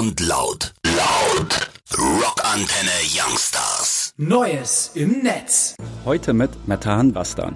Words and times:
und 0.00 0.18
laut. 0.20 0.72
Laut. 0.86 1.70
Rockantenne 1.94 2.90
Youngstars. 3.14 4.14
Neues 4.16 4.92
im 4.94 5.22
Netz. 5.22 5.74
Heute 6.06 6.32
mit 6.32 6.66
Metan 6.66 7.12
Bastan. 7.12 7.54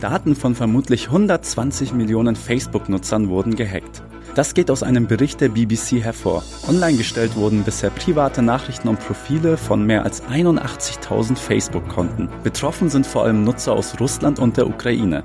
Daten 0.00 0.36
von 0.36 0.54
vermutlich 0.54 1.06
120 1.06 1.92
Millionen 1.92 2.36
Facebook-Nutzern 2.36 3.28
wurden 3.28 3.56
gehackt. 3.56 4.04
Das 4.36 4.54
geht 4.54 4.70
aus 4.70 4.84
einem 4.84 5.08
Bericht 5.08 5.40
der 5.40 5.48
BBC 5.48 6.02
hervor. 6.02 6.44
Online 6.68 6.96
gestellt 6.96 7.34
wurden 7.34 7.64
bisher 7.64 7.90
private 7.90 8.42
Nachrichten 8.42 8.88
und 8.88 9.00
Profile 9.00 9.56
von 9.56 9.84
mehr 9.84 10.04
als 10.04 10.22
81.000 10.22 11.36
Facebook-Konten. 11.36 12.28
Betroffen 12.44 12.90
sind 12.90 13.06
vor 13.06 13.24
allem 13.24 13.42
Nutzer 13.42 13.72
aus 13.72 13.98
Russland 13.98 14.38
und 14.38 14.56
der 14.56 14.68
Ukraine. 14.68 15.24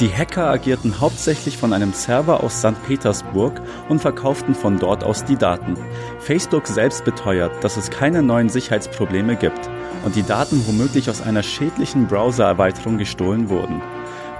Die 0.00 0.08
Hacker 0.08 0.48
agierten 0.48 1.00
hauptsächlich 1.00 1.58
von 1.58 1.74
einem 1.74 1.92
Server 1.92 2.42
aus 2.42 2.60
St. 2.60 2.82
Petersburg 2.86 3.60
und 3.90 4.00
verkauften 4.00 4.54
von 4.54 4.78
dort 4.78 5.04
aus 5.04 5.24
die 5.24 5.36
Daten. 5.36 5.76
Facebook 6.20 6.66
selbst 6.66 7.04
beteuert, 7.04 7.52
dass 7.62 7.76
es 7.76 7.90
keine 7.90 8.22
neuen 8.22 8.48
Sicherheitsprobleme 8.48 9.36
gibt 9.36 9.68
und 10.04 10.16
die 10.16 10.22
Daten 10.22 10.66
womöglich 10.66 11.10
aus 11.10 11.20
einer 11.20 11.42
schädlichen 11.42 12.06
Browser-Erweiterung 12.06 12.96
gestohlen 12.96 13.50
wurden. 13.50 13.82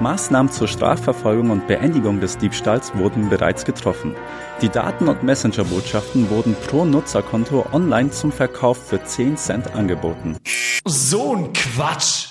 Maßnahmen 0.01 0.53
zur 0.53 0.69
Strafverfolgung 0.69 1.51
und 1.51 1.67
Beendigung 1.67 2.21
des 2.21 2.39
Diebstahls 2.39 2.95
wurden 2.95 3.29
bereits 3.29 3.65
getroffen. 3.65 4.15
Die 4.61 4.69
Daten- 4.69 5.09
und 5.09 5.23
Messenger-Botschaften 5.23 6.31
wurden 6.31 6.55
pro 6.67 6.85
Nutzerkonto 6.85 7.67
online 7.73 8.11
zum 8.11 8.33
Verkauf 8.33 8.77
für 8.77 9.03
10 9.03 9.37
Cent 9.37 9.75
angeboten. 9.75 10.37
So 10.85 11.35
ein 11.35 11.53
Quatsch. 11.53 12.29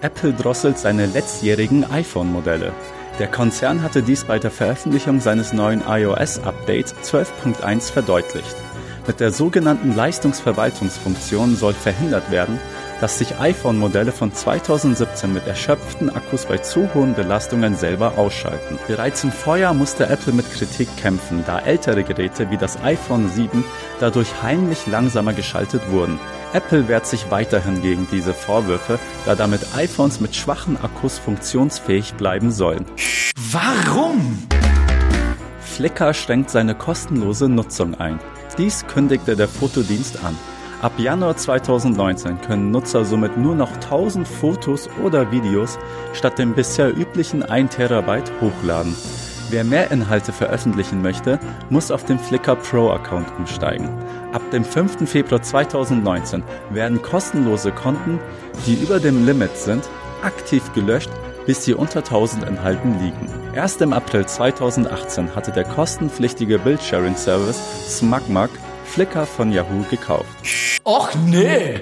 Apple 0.00 0.32
drosselt 0.32 0.78
seine 0.78 1.06
letztjährigen 1.06 1.90
iPhone-Modelle. 1.90 2.72
Der 3.18 3.28
Konzern 3.28 3.82
hatte 3.82 4.02
dies 4.02 4.24
bei 4.24 4.38
der 4.38 4.50
Veröffentlichung 4.50 5.20
seines 5.20 5.52
neuen 5.52 5.82
iOS-Updates 5.86 6.94
12.1 7.04 7.92
verdeutlicht. 7.92 8.56
Mit 9.06 9.20
der 9.20 9.30
sogenannten 9.30 9.94
Leistungsverwaltungsfunktion 9.94 11.56
soll 11.56 11.74
verhindert 11.74 12.30
werden, 12.30 12.58
dass 13.00 13.18
sich 13.18 13.38
iPhone-Modelle 13.38 14.12
von 14.12 14.32
2017 14.32 15.32
mit 15.32 15.46
erschöpften 15.46 16.10
Akkus 16.10 16.46
bei 16.46 16.58
zu 16.58 16.92
hohen 16.94 17.14
Belastungen 17.14 17.76
selber 17.76 18.18
ausschalten. 18.18 18.78
Bereits 18.86 19.24
im 19.24 19.32
Vorjahr 19.32 19.74
musste 19.74 20.06
Apple 20.08 20.32
mit 20.32 20.50
Kritik 20.52 20.88
kämpfen, 20.96 21.44
da 21.46 21.58
ältere 21.58 22.04
Geräte 22.04 22.50
wie 22.50 22.58
das 22.58 22.82
iPhone 22.82 23.30
7 23.30 23.64
dadurch 24.00 24.42
heimlich 24.42 24.86
langsamer 24.86 25.32
geschaltet 25.32 25.82
wurden. 25.90 26.18
Apple 26.52 26.88
wehrt 26.88 27.06
sich 27.06 27.30
weiterhin 27.30 27.80
gegen 27.80 28.08
diese 28.10 28.34
Vorwürfe, 28.34 28.98
da 29.24 29.34
damit 29.34 29.60
iPhones 29.76 30.20
mit 30.20 30.34
schwachen 30.34 30.76
Akkus 30.82 31.18
funktionsfähig 31.18 32.14
bleiben 32.14 32.50
sollen. 32.50 32.86
Warum? 33.52 34.46
Flickr 35.60 36.12
schränkt 36.12 36.50
seine 36.50 36.74
kostenlose 36.74 37.48
Nutzung 37.48 37.94
ein. 37.94 38.18
Dies 38.58 38.84
kündigte 38.86 39.36
der 39.36 39.48
Fotodienst 39.48 40.22
an. 40.24 40.36
Ab 40.82 40.98
Januar 40.98 41.36
2019 41.36 42.40
können 42.40 42.70
Nutzer 42.70 43.04
somit 43.04 43.36
nur 43.36 43.54
noch 43.54 43.72
1000 43.72 44.26
Fotos 44.26 44.88
oder 45.04 45.30
Videos 45.30 45.78
statt 46.14 46.38
dem 46.38 46.54
bisher 46.54 46.96
üblichen 46.96 47.42
1 47.42 47.76
Terabyte 47.76 48.32
hochladen. 48.40 48.96
Wer 49.50 49.64
mehr 49.64 49.90
Inhalte 49.90 50.32
veröffentlichen 50.32 51.02
möchte, 51.02 51.38
muss 51.68 51.90
auf 51.90 52.06
den 52.06 52.18
Flickr 52.18 52.56
Pro 52.56 52.92
Account 52.92 53.26
umsteigen. 53.36 53.90
Ab 54.32 54.40
dem 54.52 54.64
5. 54.64 55.06
Februar 55.06 55.42
2019 55.42 56.42
werden 56.70 57.02
kostenlose 57.02 57.72
Konten, 57.72 58.18
die 58.64 58.82
über 58.82 59.00
dem 59.00 59.26
Limit 59.26 59.54
sind, 59.58 59.86
aktiv 60.22 60.62
gelöscht, 60.72 61.10
bis 61.44 61.62
sie 61.62 61.74
unter 61.74 61.98
1000 61.98 62.48
Inhalten 62.48 62.98
liegen. 63.02 63.28
Erst 63.54 63.82
im 63.82 63.92
April 63.92 64.24
2018 64.24 65.34
hatte 65.34 65.52
der 65.52 65.64
kostenpflichtige 65.64 66.58
Bildsharing-Service 66.58 67.98
SmugMug 67.98 68.48
Flickr 68.86 69.26
von 69.26 69.52
Yahoo 69.52 69.84
gekauft. 69.90 70.69
Och 70.90 71.16
nee. 71.16 71.78